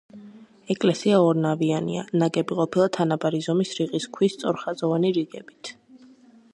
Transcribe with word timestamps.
ეკლესია 0.75 1.19
ორნავიანია, 1.25 2.05
ნაგები 2.23 2.57
ყოფილა 2.61 2.89
თანაბარი 2.97 3.43
ზომის 3.49 3.77
რიყის 3.81 4.09
ქვის 4.17 4.39
სწორხაზოვანი 4.39 5.17
რიგებით. 5.21 5.75